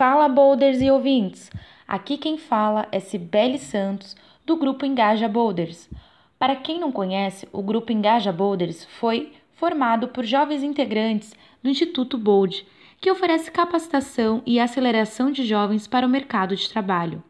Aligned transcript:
Fala 0.00 0.30
Boulders 0.30 0.80
e 0.80 0.90
ouvintes! 0.90 1.50
Aqui 1.86 2.16
quem 2.16 2.38
fala 2.38 2.88
é 2.90 2.98
Cibele 2.98 3.58
Santos, 3.58 4.16
do 4.46 4.56
grupo 4.56 4.86
Engaja 4.86 5.28
Boulders. 5.28 5.90
Para 6.38 6.56
quem 6.56 6.80
não 6.80 6.90
conhece, 6.90 7.46
o 7.52 7.62
grupo 7.62 7.92
Engaja 7.92 8.32
Boulders 8.32 8.86
foi 8.98 9.30
formado 9.52 10.08
por 10.08 10.24
jovens 10.24 10.62
integrantes 10.62 11.34
do 11.62 11.68
Instituto 11.68 12.16
Bold, 12.16 12.66
que 12.98 13.10
oferece 13.10 13.50
capacitação 13.50 14.42
e 14.46 14.58
aceleração 14.58 15.30
de 15.30 15.44
jovens 15.44 15.86
para 15.86 16.06
o 16.06 16.10
mercado 16.10 16.56
de 16.56 16.70
trabalho, 16.70 17.22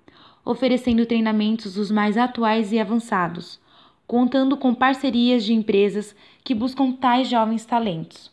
oferecendo 0.44 1.04
treinamentos 1.04 1.76
os 1.76 1.90
mais 1.90 2.16
atuais 2.16 2.70
e 2.70 2.78
avançados, 2.78 3.58
contando 4.06 4.56
com 4.56 4.72
parcerias 4.72 5.42
de 5.42 5.52
empresas 5.52 6.14
que 6.44 6.54
buscam 6.54 6.92
tais 6.92 7.28
jovens 7.28 7.64
talentos. 7.64 8.30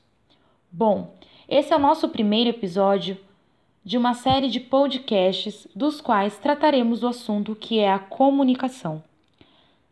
Bom, 0.71 1.15
esse 1.49 1.73
é 1.73 1.75
o 1.75 1.79
nosso 1.79 2.07
primeiro 2.09 2.51
episódio 2.51 3.17
de 3.88 3.97
uma 3.97 4.13
série 4.13 4.49
de 4.49 4.59
podcasts 4.59 5.65
dos 5.73 6.01
quais 6.01 6.37
trataremos 6.37 7.00
do 7.00 7.07
assunto 7.07 7.55
que 7.55 7.79
é 7.79 7.89
a 7.89 7.97
comunicação. 7.97 9.01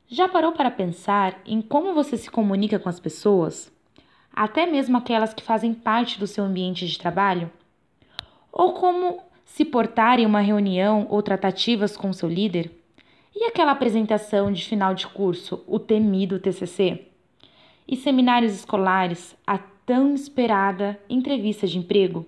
Já 0.06 0.28
parou 0.28 0.52
para 0.52 0.70
pensar 0.70 1.40
em 1.46 1.62
como 1.62 1.94
você 1.94 2.18
se 2.18 2.30
comunica 2.30 2.78
com 2.78 2.90
as 2.90 3.00
pessoas? 3.00 3.72
Até 4.34 4.66
mesmo 4.66 4.98
aquelas 4.98 5.34
que 5.34 5.42
fazem 5.42 5.74
parte 5.74 6.20
do 6.20 6.28
seu 6.28 6.44
ambiente 6.44 6.86
de 6.86 7.00
trabalho? 7.00 7.50
Ou 8.52 8.74
como 8.74 9.22
se 9.46 9.64
portar 9.64 10.20
em 10.20 10.26
uma 10.26 10.42
reunião 10.42 11.08
ou 11.10 11.22
tratativas 11.22 11.96
com 11.96 12.12
seu 12.12 12.28
líder? 12.28 12.70
E 13.34 13.46
aquela 13.46 13.72
apresentação 13.72 14.52
de 14.52 14.66
final 14.66 14.94
de 14.94 15.08
curso, 15.08 15.64
o 15.66 15.80
temido 15.80 16.38
TCC? 16.38 17.08
E 17.88 17.96
seminários 17.96 18.54
escolares, 18.56 19.38
a 19.48 19.58
tão 19.58 20.14
esperada 20.14 21.00
entrevista 21.10 21.66
de 21.66 21.78
emprego? 21.78 22.26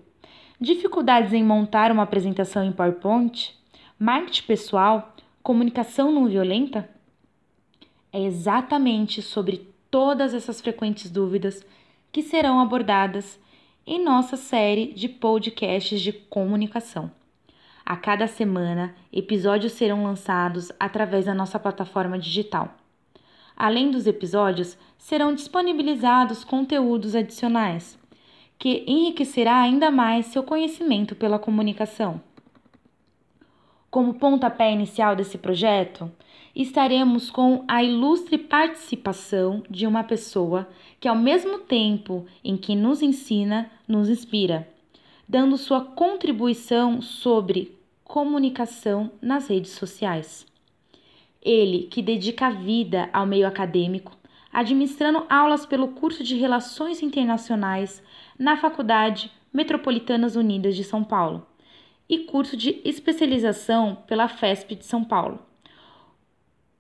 Dificuldades 0.60 1.34
em 1.34 1.44
montar 1.44 1.92
uma 1.92 2.04
apresentação 2.04 2.64
em 2.64 2.72
PowerPoint, 2.72 3.56
marketing 4.00 4.44
pessoal, 4.44 5.16
comunicação 5.44 6.12
não 6.12 6.28
violenta? 6.28 6.90
É 8.12 8.22
exatamente 8.22 9.22
sobre 9.22 9.70
todas 9.92 10.34
essas 10.34 10.60
frequentes 10.60 11.12
dúvidas 11.12 11.66
que 12.12 12.24
serão 12.24 12.60
abordadas 12.60 13.40
em 13.86 14.04
nossa 14.04 14.36
série 14.36 14.94
de 14.94 15.08
podcasts 15.08 16.02
de 16.02 16.12
comunicação. 16.12 17.12
A 17.86 17.96
cada 17.96 18.28
semana, 18.28 18.96
episódios 19.14 19.74
serão 19.74 20.04
lançados 20.04 20.72
através 20.80 21.26
da 21.26 21.34
nossa 21.34 21.58
plataforma 21.58 22.20
digital. 22.20 22.76
Além 23.56 23.90
dos 23.90 24.06
episódios, 24.06 24.78
serão 24.98 25.34
disponibilizados 25.34 26.44
conteúdos 26.44 27.16
adicionais 27.16 27.98
que 28.58 28.84
enriquecerá 28.88 29.60
ainda 29.62 29.92
mais 29.92 30.28
seu 30.28 30.44
conhecimento 30.44 31.16
pela 31.16 31.40
comunicação. 31.40 32.22
Como 33.90 34.16
pontapé 34.16 34.72
inicial 34.72 35.16
desse 35.16 35.38
projeto, 35.38 36.12
estaremos 36.56 37.30
com 37.30 37.64
a 37.68 37.84
ilustre 37.84 38.38
participação 38.38 39.64
de 39.70 39.86
uma 39.86 40.04
pessoa 40.04 40.68
que, 41.00 41.08
ao 41.08 41.16
mesmo 41.16 41.60
tempo 41.60 42.26
em 42.44 42.58
que 42.58 42.76
nos 42.76 43.02
ensina, 43.02 43.72
nos 43.88 44.10
inspira, 44.10 44.68
dando 45.28 45.58
sua 45.58 45.82
contribuição 45.82 47.02
sobre 47.02 47.78
comunicação 48.04 49.12
nas 49.22 49.48
redes 49.48 49.72
sociais. 49.72 50.46
Ele 51.42 51.84
que 51.84 52.02
dedica 52.02 52.48
a 52.48 52.52
vida 52.52 53.10
ao 53.14 53.26
meio 53.26 53.48
acadêmico, 53.48 54.18
administrando 54.52 55.26
aulas 55.30 55.66
pelo 55.66 55.90
curso 55.90 56.24
de 56.24 56.36
Relações 56.36 57.04
Internacionais 57.04 58.02
na 58.38 58.58
Faculdade 58.58 59.32
Metropolitanas 59.52 60.36
Unidas 60.36 60.76
de 60.76 60.84
São 60.84 61.04
Paulo 61.04 61.46
e 62.10 62.20
curso 62.20 62.56
de 62.56 62.82
especialização 62.86 63.98
pela 64.08 64.28
FESP 64.28 64.76
de 64.76 64.86
São 64.86 65.04
Paulo. 65.04 65.40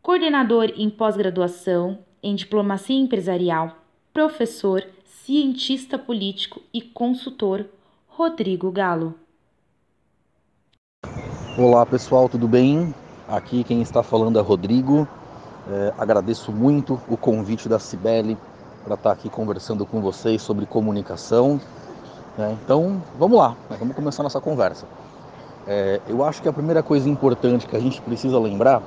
Coordenador 0.02 0.72
em 0.76 0.90
pós-graduação 0.90 2.00
em 2.22 2.36
diplomacia 2.36 2.98
empresarial, 2.98 3.78
professor, 4.14 4.84
cientista 5.04 5.98
político 5.98 6.62
e 6.74 6.82
consultor, 6.82 7.66
Rodrigo 8.08 8.72
Galo. 8.72 9.16
Olá 11.58 11.86
pessoal, 11.86 12.30
tudo 12.30 12.48
bem? 12.48 12.94
Aqui 13.28 13.64
quem 13.64 13.82
está 13.82 14.02
falando 14.02 14.40
é 14.40 14.42
Rodrigo. 14.42 15.08
É, 15.70 15.94
agradeço 15.98 16.52
muito 16.52 17.02
o 17.10 17.18
convite 17.18 17.68
da 17.68 17.78
Cibele 17.78 18.38
para 18.88 18.96
estar 18.96 19.10
tá 19.10 19.14
aqui 19.14 19.30
conversando 19.30 19.86
com 19.86 20.00
vocês 20.00 20.42
sobre 20.42 20.66
comunicação. 20.66 21.60
Né? 22.38 22.58
Então, 22.64 23.02
vamos 23.20 23.38
lá, 23.38 23.50
né? 23.70 23.76
vamos 23.78 23.94
começar 23.94 24.24
nossa 24.24 24.40
conversa. 24.40 24.86
É, 25.68 26.00
eu 26.08 26.24
acho 26.24 26.42
que 26.42 26.48
a 26.48 26.54
primeira 26.54 26.82
coisa 26.82 27.10
importante 27.10 27.68
que 27.68 27.76
a 27.76 27.80
gente 27.80 28.02
precisa 28.02 28.40
lembrar 28.40 28.82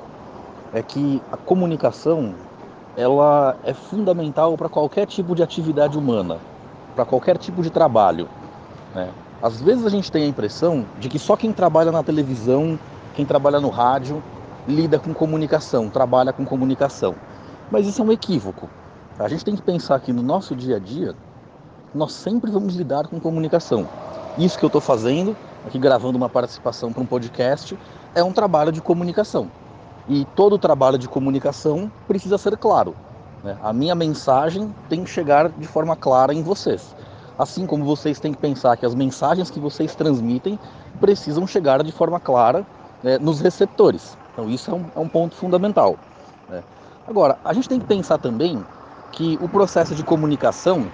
é 0.73 0.81
que 0.81 1.21
a 1.31 1.37
comunicação 1.37 2.33
ela 2.97 3.55
é 3.63 3.73
fundamental 3.73 4.57
para 4.57 4.67
qualquer 4.67 5.05
tipo 5.05 5.35
de 5.35 5.43
atividade 5.43 5.97
humana, 5.97 6.39
para 6.95 7.05
qualquer 7.05 7.37
tipo 7.37 7.61
de 7.61 7.69
trabalho. 7.69 8.27
Né? 8.95 9.07
Às 9.41 9.61
vezes 9.61 9.85
a 9.85 9.89
gente 9.89 10.11
tem 10.11 10.23
a 10.23 10.27
impressão 10.27 10.83
de 10.99 11.09
que 11.09 11.19
só 11.19 11.35
quem 11.35 11.53
trabalha 11.53 11.91
na 11.91 12.01
televisão, 12.01 12.79
quem 13.13 13.25
trabalha 13.25 13.59
no 13.59 13.69
rádio, 13.69 14.23
lida 14.67 14.97
com 14.97 15.13
comunicação, 15.13 15.89
trabalha 15.89 16.33
com 16.33 16.43
comunicação. 16.43 17.15
Mas 17.69 17.85
isso 17.85 18.01
é 18.01 18.05
um 18.05 18.11
equívoco. 18.11 18.67
A 19.23 19.27
gente 19.27 19.45
tem 19.45 19.55
que 19.55 19.61
pensar 19.61 19.99
que 19.99 20.11
no 20.11 20.23
nosso 20.23 20.55
dia 20.55 20.77
a 20.77 20.79
dia, 20.79 21.13
nós 21.93 22.11
sempre 22.11 22.49
vamos 22.49 22.75
lidar 22.75 23.07
com 23.07 23.19
comunicação. 23.19 23.87
Isso 24.35 24.57
que 24.57 24.65
eu 24.65 24.67
estou 24.67 24.81
fazendo, 24.81 25.37
aqui 25.63 25.77
gravando 25.77 26.17
uma 26.17 26.27
participação 26.27 26.91
para 26.91 27.03
um 27.03 27.05
podcast, 27.05 27.77
é 28.15 28.23
um 28.23 28.33
trabalho 28.33 28.71
de 28.71 28.81
comunicação. 28.81 29.51
E 30.09 30.25
todo 30.35 30.57
trabalho 30.57 30.97
de 30.97 31.07
comunicação 31.07 31.91
precisa 32.07 32.35
ser 32.39 32.57
claro. 32.57 32.95
Né? 33.43 33.55
A 33.61 33.71
minha 33.71 33.93
mensagem 33.93 34.73
tem 34.89 35.03
que 35.03 35.09
chegar 35.11 35.49
de 35.49 35.67
forma 35.67 35.95
clara 35.95 36.33
em 36.33 36.41
vocês. 36.41 36.95
Assim 37.37 37.67
como 37.67 37.85
vocês 37.85 38.19
têm 38.19 38.33
que 38.33 38.39
pensar 38.39 38.75
que 38.75 38.87
as 38.87 38.95
mensagens 38.95 39.51
que 39.51 39.59
vocês 39.59 39.93
transmitem 39.93 40.57
precisam 40.99 41.45
chegar 41.45 41.83
de 41.83 41.91
forma 41.91 42.19
clara 42.19 42.65
né, 43.03 43.19
nos 43.19 43.39
receptores. 43.39 44.17
Então, 44.33 44.49
isso 44.49 44.71
é 44.71 44.73
um, 44.73 44.85
é 44.95 44.99
um 44.99 45.07
ponto 45.07 45.35
fundamental. 45.35 45.95
Né? 46.49 46.63
Agora, 47.07 47.37
a 47.45 47.53
gente 47.53 47.69
tem 47.69 47.79
que 47.79 47.85
pensar 47.85 48.17
também 48.17 48.63
que 49.11 49.37
o 49.41 49.49
processo 49.49 49.93
de 49.95 50.03
comunicação 50.03 50.87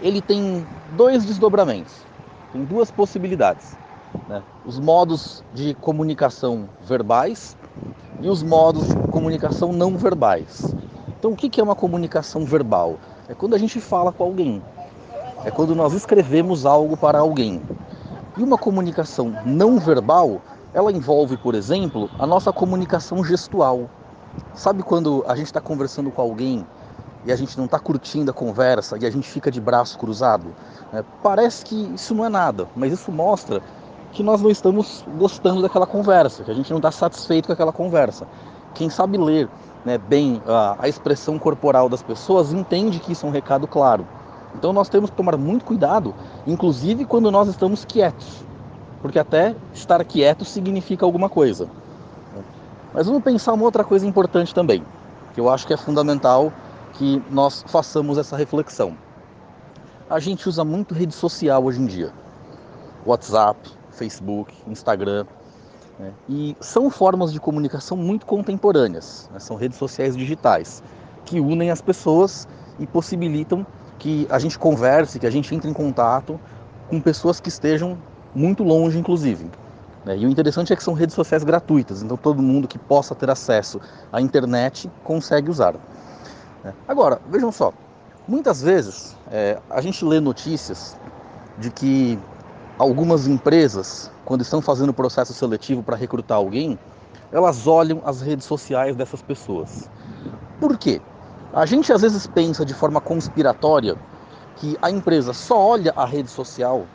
ele 0.00 0.20
tem 0.20 0.66
dois 0.96 1.24
desdobramentos, 1.24 1.94
tem 2.52 2.64
duas 2.64 2.90
possibilidades. 2.90 3.76
Né? 4.28 4.42
Os 4.64 4.78
modos 4.78 5.42
de 5.54 5.74
comunicação 5.74 6.68
verbais 6.84 7.56
e 8.20 8.28
os 8.28 8.42
modos 8.42 8.88
de 8.88 9.08
comunicação 9.08 9.72
não 9.72 9.96
verbais. 9.96 10.74
Então, 11.18 11.32
o 11.32 11.36
que 11.36 11.60
é 11.60 11.62
uma 11.62 11.76
comunicação 11.76 12.44
verbal? 12.44 12.98
É 13.28 13.34
quando 13.34 13.54
a 13.54 13.58
gente 13.58 13.80
fala 13.80 14.10
com 14.10 14.24
alguém, 14.24 14.62
é 15.44 15.50
quando 15.50 15.74
nós 15.74 15.92
escrevemos 15.92 16.66
algo 16.66 16.96
para 16.96 17.20
alguém. 17.20 17.62
E 18.36 18.42
uma 18.42 18.58
comunicação 18.58 19.32
não 19.44 19.78
verbal, 19.78 20.40
ela 20.74 20.90
envolve, 20.90 21.36
por 21.36 21.54
exemplo, 21.54 22.10
a 22.18 22.26
nossa 22.26 22.52
comunicação 22.52 23.22
gestual. 23.22 23.88
Sabe 24.54 24.82
quando 24.82 25.24
a 25.28 25.36
gente 25.36 25.46
está 25.46 25.60
conversando 25.60 26.10
com 26.10 26.20
alguém 26.22 26.66
e 27.24 27.32
a 27.32 27.36
gente 27.36 27.56
não 27.56 27.66
está 27.66 27.78
curtindo 27.78 28.30
a 28.30 28.34
conversa 28.34 28.96
e 29.00 29.06
a 29.06 29.10
gente 29.10 29.28
fica 29.28 29.50
de 29.50 29.60
braço 29.60 29.98
cruzado, 29.98 30.54
é, 30.92 31.02
parece 31.22 31.64
que 31.64 31.92
isso 31.94 32.14
não 32.14 32.24
é 32.24 32.28
nada, 32.28 32.66
mas 32.74 32.92
isso 32.92 33.12
mostra 33.12 33.62
que 34.12 34.22
nós 34.22 34.42
não 34.42 34.50
estamos 34.50 35.04
gostando 35.16 35.62
daquela 35.62 35.86
conversa, 35.86 36.44
que 36.44 36.50
a 36.50 36.54
gente 36.54 36.70
não 36.70 36.78
está 36.78 36.90
satisfeito 36.90 37.46
com 37.46 37.52
aquela 37.52 37.72
conversa. 37.72 38.26
Quem 38.74 38.90
sabe 38.90 39.16
ler 39.16 39.48
né, 39.84 39.98
bem 39.98 40.42
a, 40.46 40.76
a 40.80 40.88
expressão 40.88 41.38
corporal 41.38 41.88
das 41.88 42.02
pessoas 42.02 42.52
entende 42.52 43.00
que 43.00 43.12
isso 43.12 43.24
é 43.24 43.28
um 43.28 43.32
recado 43.32 43.66
claro. 43.66 44.06
Então 44.54 44.72
nós 44.72 44.88
temos 44.88 45.08
que 45.08 45.16
tomar 45.16 45.36
muito 45.36 45.64
cuidado, 45.64 46.14
inclusive 46.46 47.06
quando 47.06 47.30
nós 47.30 47.48
estamos 47.48 47.84
quietos, 47.84 48.44
porque 49.00 49.18
até 49.18 49.56
estar 49.72 50.04
quieto 50.04 50.44
significa 50.44 51.06
alguma 51.06 51.28
coisa. 51.28 51.68
Mas 52.92 53.06
vamos 53.06 53.22
pensar 53.22 53.54
uma 53.54 53.64
outra 53.64 53.82
coisa 53.82 54.06
importante 54.06 54.54
também, 54.54 54.84
que 55.32 55.40
eu 55.40 55.48
acho 55.48 55.66
que 55.66 55.72
é 55.72 55.76
fundamental 55.78 56.52
que 56.92 57.22
nós 57.30 57.64
façamos 57.66 58.18
essa 58.18 58.36
reflexão. 58.36 58.96
A 60.08 60.18
gente 60.18 60.48
usa 60.48 60.64
muito 60.64 60.94
rede 60.94 61.14
social 61.14 61.64
hoje 61.64 61.80
em 61.80 61.86
dia, 61.86 62.12
WhatsApp, 63.06 63.70
Facebook, 63.90 64.54
Instagram, 64.66 65.24
né? 65.98 66.12
e 66.28 66.56
são 66.60 66.90
formas 66.90 67.32
de 67.32 67.40
comunicação 67.40 67.96
muito 67.96 68.26
contemporâneas, 68.26 69.30
né? 69.32 69.38
são 69.38 69.56
redes 69.56 69.78
sociais 69.78 70.16
digitais 70.16 70.82
que 71.24 71.40
unem 71.40 71.70
as 71.70 71.80
pessoas 71.80 72.48
e 72.78 72.86
possibilitam 72.86 73.66
que 73.98 74.26
a 74.28 74.38
gente 74.38 74.58
converse, 74.58 75.18
que 75.18 75.26
a 75.26 75.30
gente 75.30 75.54
entre 75.54 75.70
em 75.70 75.72
contato 75.72 76.38
com 76.88 77.00
pessoas 77.00 77.40
que 77.40 77.48
estejam 77.48 77.96
muito 78.34 78.64
longe, 78.64 78.98
inclusive. 78.98 79.48
Né? 80.04 80.18
E 80.18 80.26
o 80.26 80.28
interessante 80.28 80.72
é 80.72 80.76
que 80.76 80.82
são 80.82 80.94
redes 80.94 81.14
sociais 81.14 81.44
gratuitas, 81.44 82.02
então 82.02 82.16
todo 82.16 82.42
mundo 82.42 82.66
que 82.66 82.78
possa 82.78 83.14
ter 83.14 83.30
acesso 83.30 83.80
à 84.12 84.20
internet 84.20 84.90
consegue 85.04 85.50
usar. 85.50 85.74
Né? 86.64 86.72
Agora, 86.86 87.20
vejam 87.28 87.50
só, 87.50 87.72
muitas 88.26 88.62
vezes 88.62 89.16
é, 89.30 89.58
a 89.70 89.80
gente 89.80 90.04
lê 90.04 90.20
notícias 90.20 90.96
de 91.58 91.70
que 91.70 92.18
algumas 92.78 93.26
empresas, 93.26 94.10
quando 94.24 94.42
estão 94.42 94.60
fazendo 94.60 94.92
processo 94.92 95.32
seletivo 95.32 95.82
para 95.82 95.96
recrutar 95.96 96.38
alguém, 96.38 96.78
elas 97.30 97.66
olham 97.66 98.00
as 98.04 98.20
redes 98.20 98.44
sociais 98.44 98.94
dessas 98.96 99.22
pessoas. 99.22 99.88
Por 100.60 100.76
quê? 100.76 101.00
A 101.52 101.66
gente 101.66 101.92
às 101.92 102.02
vezes 102.02 102.26
pensa 102.26 102.64
de 102.64 102.74
forma 102.74 103.00
conspiratória 103.00 103.96
que 104.56 104.76
a 104.80 104.90
empresa 104.90 105.32
só 105.32 105.58
olha 105.58 105.92
a 105.96 106.04
rede 106.04 106.30
social 106.30 106.86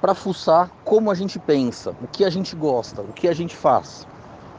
para 0.00 0.14
fuçar 0.14 0.70
como 0.84 1.10
a 1.10 1.14
gente 1.14 1.38
pensa, 1.38 1.90
o 2.02 2.06
que 2.06 2.24
a 2.24 2.30
gente 2.30 2.54
gosta, 2.54 3.02
o 3.02 3.12
que 3.12 3.26
a 3.26 3.34
gente 3.34 3.56
faz. 3.56 4.06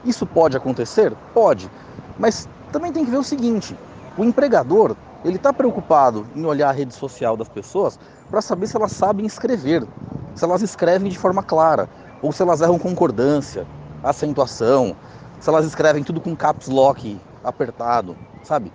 Isso 0.04 0.26
pode 0.26 0.58
acontecer? 0.58 1.14
Pode. 1.34 1.70
Mas 2.18 2.48
também 2.72 2.92
tem 2.92 3.06
que 3.06 3.12
ver 3.12 3.18
o 3.18 3.24
seguinte: 3.24 3.78
o 4.20 4.26
empregador 4.26 4.98
ele 5.24 5.38
está 5.38 5.54
preocupado 5.54 6.28
em 6.36 6.46
olhar 6.46 6.70
a 6.70 6.74
rede 6.74 6.94
social 6.94 7.38
das 7.38 7.48
pessoas 7.48 7.98
para 8.30 8.42
saber 8.42 8.68
se 8.68 8.76
elas 8.76 8.92
sabem 8.92 9.26
escrever, 9.26 9.88
se 10.36 10.44
elas 10.44 10.62
escrevem 10.62 11.10
de 11.10 11.18
forma 11.18 11.42
clara, 11.42 11.90
ou 12.22 12.32
se 12.32 12.42
elas 12.42 12.60
erram 12.60 12.78
concordância, 12.78 13.66
acentuação, 14.04 14.96
se 15.40 15.50
elas 15.50 15.66
escrevem 15.66 16.04
tudo 16.04 16.20
com 16.20 16.36
caps 16.36 16.68
lock 16.68 17.20
apertado, 17.44 18.18
sabe? 18.44 18.74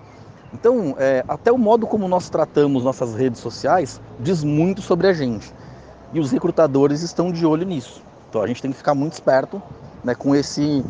Então, 0.53 0.95
é, 0.99 1.23
até 1.29 1.53
o 1.53 1.59
modo 1.59 1.87
como 1.87 2.09
nós 2.09 2.31
tratamos 2.31 2.85
nossas 2.85 3.15
redes 3.15 3.41
sociais 3.41 4.01
diz 4.19 4.43
muito 4.43 4.81
sobre 4.81 5.09
a 5.09 5.13
gente. 5.13 5.53
E 6.13 6.21
os 6.21 6.31
recrutadores 6.31 7.03
estão 7.03 7.31
de 7.31 7.45
olho 7.45 7.67
nisso. 7.67 8.03
Então 8.29 8.41
a 8.41 8.47
gente 8.47 8.63
tem 8.63 8.71
que 8.71 8.77
ficar 8.77 8.95
muito 8.95 9.13
esperto 9.13 9.63
né, 10.03 10.15
com, 10.15 10.35
esse, 10.35 10.87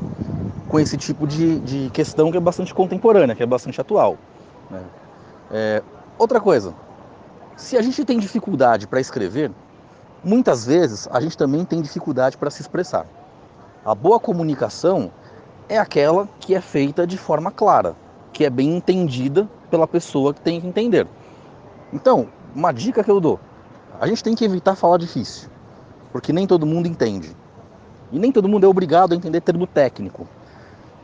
com 0.69 0.79
esse 0.79 0.97
tipo 0.97 1.27
de, 1.27 1.61
de 1.61 1.91
questão 1.91 2.31
que 2.31 2.37
é 2.37 2.41
bastante 2.41 2.75
contemporânea, 2.75 3.35
que 3.35 3.43
é 3.43 3.47
bastante 3.47 3.81
atual. 3.81 4.19
Né? 4.75 4.85
É, 5.51 5.83
outra 6.19 6.41
coisa, 6.41 6.75
se 7.57 7.77
a 7.77 7.83
gente 7.83 8.05
tem 8.05 8.19
dificuldade 8.19 8.87
para 8.87 9.01
escrever, 9.01 9.51
muitas 10.23 10.67
vezes 10.67 11.09
a 11.11 11.21
gente 11.21 11.37
também 11.37 11.65
tem 11.65 11.81
dificuldade 11.81 12.37
para 12.37 12.51
se 12.51 12.63
expressar. 12.63 13.07
A 13.85 13.95
boa 13.95 14.19
comunicação 14.19 15.11
é 15.69 15.79
aquela 15.79 16.29
que 16.41 16.55
é 16.55 16.61
feita 16.61 17.07
de 17.07 17.17
forma 17.17 17.51
clara, 17.51 17.95
que 18.33 18.45
é 18.45 18.51
bem 18.51 18.77
entendida 18.77 19.49
pela 19.71 19.87
pessoa 19.87 20.35
que 20.35 20.41
tem 20.41 20.61
que 20.61 20.67
entender. 20.67 21.07
Então, 21.93 22.29
uma 22.55 22.73
dica 22.73 23.05
que 23.05 23.11
eu 23.11 23.21
dou: 23.21 23.39
a 24.01 24.07
gente 24.07 24.23
tem 24.23 24.35
que 24.35 24.45
evitar 24.45 24.75
falar 24.75 24.99
difícil, 24.99 25.49
porque 26.13 26.33
nem 26.33 26.47
todo 26.47 26.67
mundo 26.67 26.89
entende. 26.89 27.35
E 28.11 28.19
nem 28.19 28.31
todo 28.31 28.49
mundo 28.49 28.65
é 28.65 28.69
obrigado 28.69 29.13
a 29.13 29.17
entender 29.17 29.41
termo 29.41 29.67
técnico. 29.67 30.27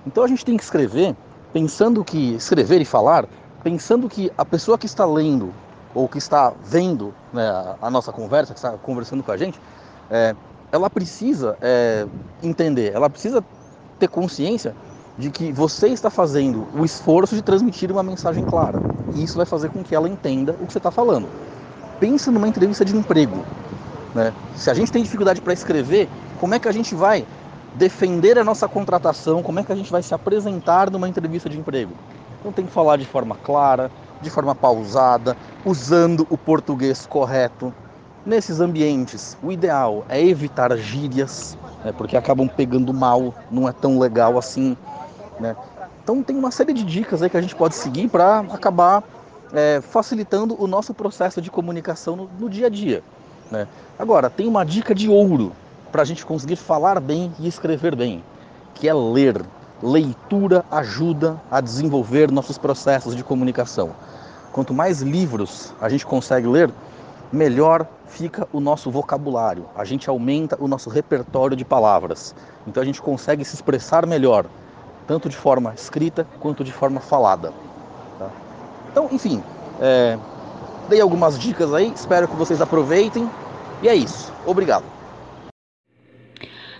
Então 0.06 0.24
a 0.24 0.28
gente 0.28 0.44
tem 0.44 0.56
que 0.56 0.62
escrever 0.62 1.14
pensando 1.52 2.04
que 2.04 2.34
escrever 2.34 2.80
e 2.80 2.84
falar, 2.84 3.26
pensando 3.62 4.08
que 4.08 4.32
a 4.36 4.44
pessoa 4.44 4.78
que 4.78 4.86
está 4.86 5.04
lendo 5.04 5.52
ou 5.94 6.08
que 6.08 6.18
está 6.18 6.52
vendo 6.64 7.12
né, 7.32 7.42
a 7.80 7.90
nossa 7.90 8.12
conversa, 8.12 8.52
que 8.52 8.58
está 8.58 8.72
conversando 8.72 9.22
com 9.22 9.32
a 9.32 9.36
gente, 9.36 9.60
é, 10.10 10.34
ela 10.72 10.88
precisa 10.88 11.56
é, 11.60 12.06
entender, 12.42 12.92
ela 12.94 13.10
precisa 13.10 13.44
ter 13.98 14.08
consciência 14.08 14.74
de 15.18 15.30
que 15.30 15.52
você 15.52 15.88
está 15.88 16.08
fazendo 16.08 16.66
o 16.74 16.84
esforço 16.84 17.34
de 17.34 17.42
transmitir 17.42 17.90
uma 17.90 18.02
mensagem 18.02 18.44
clara. 18.44 18.80
E 19.14 19.22
isso 19.22 19.36
vai 19.36 19.44
fazer 19.44 19.68
com 19.70 19.82
que 19.82 19.94
ela 19.94 20.08
entenda 20.08 20.52
o 20.60 20.66
que 20.66 20.72
você 20.72 20.78
está 20.78 20.90
falando. 20.90 21.28
Pensa 21.98 22.30
numa 22.30 22.48
entrevista 22.48 22.84
de 22.84 22.96
emprego. 22.96 23.44
Né? 24.14 24.32
Se 24.56 24.70
a 24.70 24.74
gente 24.74 24.90
tem 24.90 25.02
dificuldade 25.02 25.40
para 25.40 25.52
escrever, 25.52 26.08
como 26.38 26.54
é 26.54 26.58
que 26.58 26.68
a 26.68 26.72
gente 26.72 26.94
vai 26.94 27.26
defender 27.74 28.38
a 28.38 28.44
nossa 28.44 28.66
contratação? 28.66 29.42
Como 29.42 29.60
é 29.60 29.64
que 29.64 29.72
a 29.72 29.76
gente 29.76 29.92
vai 29.92 30.02
se 30.02 30.14
apresentar 30.14 30.90
numa 30.90 31.08
entrevista 31.08 31.48
de 31.48 31.58
emprego? 31.58 31.92
Então 32.40 32.52
tem 32.52 32.66
que 32.66 32.72
falar 32.72 32.96
de 32.96 33.04
forma 33.04 33.36
clara, 33.36 33.90
de 34.20 34.30
forma 34.30 34.54
pausada, 34.54 35.36
usando 35.64 36.26
o 36.30 36.36
português 36.36 37.06
correto. 37.06 37.72
Nesses 38.24 38.60
ambientes, 38.60 39.36
o 39.42 39.50
ideal 39.50 40.04
é 40.08 40.22
evitar 40.22 40.76
gírias, 40.76 41.56
né, 41.84 41.92
porque 41.92 42.16
acabam 42.16 42.48
pegando 42.48 42.92
mal, 42.92 43.34
não 43.50 43.68
é 43.68 43.72
tão 43.72 43.98
legal 43.98 44.36
assim. 44.38 44.76
Né? 45.38 45.56
Então 46.02 46.22
tem 46.22 46.36
uma 46.36 46.50
série 46.50 46.72
de 46.72 46.84
dicas 46.84 47.22
aí 47.22 47.30
que 47.30 47.36
a 47.36 47.40
gente 47.40 47.56
pode 47.56 47.74
seguir 47.74 48.08
para 48.08 48.40
acabar 48.40 49.02
é, 49.52 49.80
facilitando 49.80 50.60
o 50.62 50.66
nosso 50.66 50.92
processo 50.92 51.40
de 51.40 51.50
comunicação 51.50 52.16
no, 52.16 52.30
no 52.38 52.48
dia 52.48 52.66
a 52.66 52.70
dia. 52.70 53.02
Né? 53.50 53.66
Agora, 53.98 54.30
tem 54.30 54.46
uma 54.46 54.64
dica 54.64 54.94
de 54.94 55.08
ouro 55.08 55.52
para 55.90 56.02
a 56.02 56.04
gente 56.04 56.24
conseguir 56.24 56.56
falar 56.56 57.00
bem 57.00 57.32
e 57.38 57.48
escrever 57.48 57.96
bem, 57.96 58.22
que 58.74 58.88
é 58.88 58.94
ler. 58.94 59.42
Leitura 59.82 60.62
ajuda 60.70 61.40
a 61.50 61.60
desenvolver 61.60 62.30
nossos 62.30 62.58
processos 62.58 63.16
de 63.16 63.24
comunicação. 63.24 63.90
Quanto 64.52 64.74
mais 64.74 65.00
livros 65.00 65.72
a 65.80 65.88
gente 65.88 66.04
consegue 66.04 66.46
ler, 66.46 66.70
melhor 67.32 67.86
fica 68.06 68.46
o 68.52 68.60
nosso 68.60 68.90
vocabulário. 68.90 69.64
A 69.74 69.84
gente 69.84 70.10
aumenta 70.10 70.56
o 70.60 70.68
nosso 70.68 70.90
repertório 70.90 71.56
de 71.56 71.64
palavras. 71.64 72.34
Então 72.66 72.82
a 72.82 72.86
gente 72.86 73.00
consegue 73.00 73.42
se 73.42 73.54
expressar 73.54 74.06
melhor, 74.06 74.44
tanto 75.06 75.28
de 75.30 75.36
forma 75.36 75.72
escrita 75.74 76.26
quanto 76.40 76.62
de 76.62 76.72
forma 76.72 77.00
falada. 77.00 77.52
Tá? 78.18 78.28
Então, 78.90 79.08
enfim, 79.10 79.42
é, 79.80 80.18
dei 80.90 81.00
algumas 81.00 81.38
dicas 81.38 81.72
aí, 81.72 81.90
espero 81.94 82.28
que 82.28 82.36
vocês 82.36 82.60
aproveitem. 82.60 83.30
E 83.82 83.88
é 83.88 83.94
isso. 83.94 84.30
Obrigado. 84.44 84.84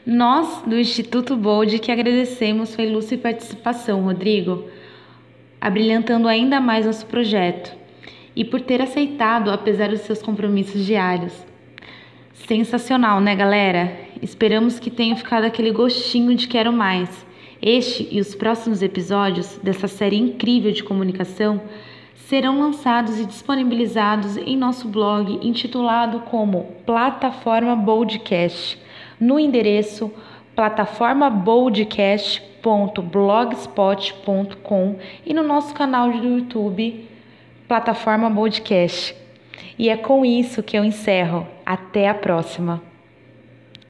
Nós, 0.06 0.62
do 0.66 0.78
Instituto 0.78 1.36
Bold, 1.36 1.78
que 1.78 1.92
agradecemos 1.92 2.70
sua 2.70 2.84
ilustre 2.84 3.16
participação, 3.16 4.02
Rodrigo 4.02 4.64
abrilhantando 5.60 6.26
ainda 6.26 6.60
mais 6.60 6.86
nosso 6.86 7.04
projeto 7.06 7.76
e 8.34 8.44
por 8.44 8.60
ter 8.60 8.80
aceitado 8.80 9.50
apesar 9.50 9.90
dos 9.90 10.00
seus 10.00 10.22
compromissos 10.22 10.86
diários. 10.86 11.34
Sensacional, 12.32 13.20
né, 13.20 13.36
galera? 13.36 13.92
Esperamos 14.22 14.78
que 14.78 14.90
tenha 14.90 15.14
ficado 15.14 15.44
aquele 15.44 15.70
gostinho 15.70 16.34
de 16.34 16.48
quero 16.48 16.72
mais. 16.72 17.26
Este 17.60 18.08
e 18.10 18.18
os 18.18 18.34
próximos 18.34 18.80
episódios 18.80 19.58
dessa 19.62 19.86
série 19.86 20.16
incrível 20.16 20.72
de 20.72 20.82
comunicação 20.82 21.60
serão 22.14 22.58
lançados 22.58 23.18
e 23.18 23.26
disponibilizados 23.26 24.36
em 24.38 24.56
nosso 24.56 24.88
blog 24.88 25.46
intitulado 25.46 26.20
como 26.20 26.76
Plataforma 26.86 27.76
Boldcast, 27.76 28.78
no 29.20 29.38
endereço 29.38 30.10
plataformaboldcast.com 30.56 32.50
www.blogspot.com 32.62 34.96
e 35.24 35.34
no 35.34 35.42
nosso 35.42 35.74
canal 35.74 36.12
do 36.12 36.28
YouTube, 36.28 37.08
plataforma 37.66 38.30
Podcast. 38.30 39.16
E 39.78 39.88
é 39.88 39.96
com 39.96 40.24
isso 40.24 40.62
que 40.62 40.76
eu 40.76 40.84
encerro. 40.84 41.46
Até 41.64 42.08
a 42.08 42.14
próxima! 42.14 42.89